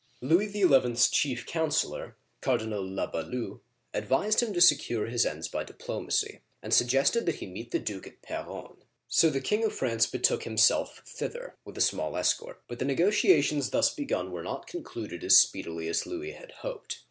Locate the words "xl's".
0.51-1.09